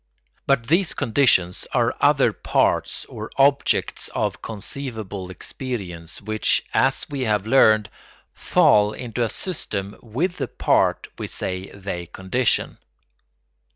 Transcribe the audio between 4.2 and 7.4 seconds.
conceivable experience which, as we